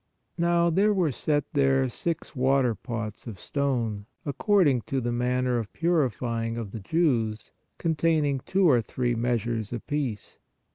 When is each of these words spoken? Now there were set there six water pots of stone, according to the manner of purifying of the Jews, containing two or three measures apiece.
Now 0.39 0.71
there 0.71 0.95
were 0.95 1.11
set 1.11 1.43
there 1.53 1.87
six 1.87 2.35
water 2.35 2.73
pots 2.73 3.27
of 3.27 3.39
stone, 3.39 4.07
according 4.25 4.81
to 4.87 4.99
the 4.99 5.11
manner 5.11 5.59
of 5.59 5.71
purifying 5.73 6.57
of 6.57 6.71
the 6.71 6.79
Jews, 6.79 7.51
containing 7.77 8.39
two 8.39 8.67
or 8.67 8.81
three 8.81 9.13
measures 9.13 9.71
apiece. 9.71 10.39